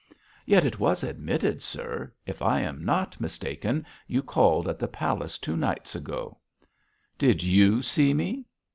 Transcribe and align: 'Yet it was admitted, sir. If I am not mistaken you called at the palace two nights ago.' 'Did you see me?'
'Yet 0.47 0.65
it 0.65 0.79
was 0.79 1.03
admitted, 1.03 1.61
sir. 1.61 2.11
If 2.25 2.41
I 2.41 2.61
am 2.61 2.83
not 2.83 3.21
mistaken 3.21 3.85
you 4.07 4.23
called 4.23 4.67
at 4.67 4.79
the 4.79 4.87
palace 4.87 5.37
two 5.37 5.55
nights 5.55 5.93
ago.' 5.93 6.39
'Did 7.19 7.43
you 7.43 7.83
see 7.83 8.11
me?' 8.11 8.45